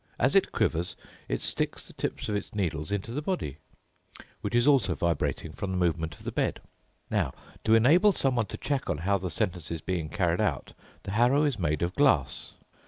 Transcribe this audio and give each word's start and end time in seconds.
As 0.17 0.33
it 0.33 0.51
quivers, 0.51 0.95
it 1.29 1.43
sticks 1.43 1.85
the 1.85 1.93
tips 1.93 2.27
of 2.27 2.35
its 2.35 2.55
needles 2.55 2.91
into 2.91 3.11
the 3.11 3.21
body, 3.21 3.59
which 4.41 4.55
is 4.55 4.65
also 4.67 4.95
vibrating 4.95 5.53
from 5.53 5.69
the 5.69 5.77
movement 5.77 6.15
of 6.15 6.23
the 6.23 6.31
bed. 6.31 6.59
Now, 7.11 7.35
to 7.65 7.75
enable 7.75 8.11
someone 8.11 8.47
to 8.47 8.57
check 8.57 8.89
on 8.89 8.97
how 9.05 9.19
the 9.19 9.29
sentence 9.29 9.69
is 9.69 9.81
being 9.81 10.09
carried 10.09 10.41
out, 10.41 10.73
the 11.03 11.11
harrow 11.11 11.43
is 11.43 11.59
made 11.59 11.83
of 11.83 11.93
glass. 11.93 12.55